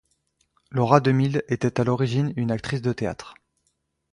Laura 0.71 0.99
De 0.99 1.11
Mille 1.11 1.43
était 1.47 1.79
à 1.79 1.83
l'origine 1.83 2.33
une 2.35 2.49
actrice 2.49 2.81
de 2.81 2.91
théâtre. 2.91 3.35